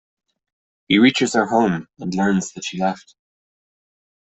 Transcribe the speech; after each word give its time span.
He 0.87 0.97
reaches 0.97 1.35
her 1.35 1.45
home, 1.45 1.87
and 1.99 2.15
learns 2.15 2.53
that 2.53 2.63
she 2.63 2.81
left. 2.81 3.13